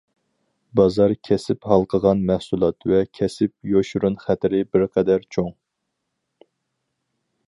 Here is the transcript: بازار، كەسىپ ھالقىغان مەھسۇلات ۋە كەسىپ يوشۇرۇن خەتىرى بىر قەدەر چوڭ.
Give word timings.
بازار، 0.79 1.11
كەسىپ 1.27 1.67
ھالقىغان 1.71 2.23
مەھسۇلات 2.31 2.87
ۋە 2.91 3.01
كەسىپ 3.19 3.53
يوشۇرۇن 3.73 4.17
خەتىرى 4.23 4.63
بىر 4.73 4.87
قەدەر 4.97 5.29
چوڭ. 5.37 5.51